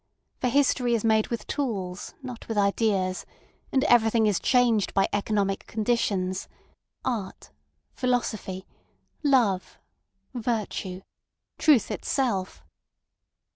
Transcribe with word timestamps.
For 0.39 0.47
history 0.47 0.95
is 0.95 1.05
made 1.05 1.27
with 1.27 1.45
tools, 1.45 2.15
not 2.23 2.47
with 2.47 2.57
ideas; 2.57 3.23
and 3.71 3.83
everything 3.83 4.25
is 4.25 4.39
changed 4.39 4.95
by 4.95 5.07
economic 5.13 5.67
conditions—art, 5.67 7.51
philosophy, 7.93 8.65
love, 9.21 9.77
virtue—truth 10.33 11.91
itself! 11.91 12.63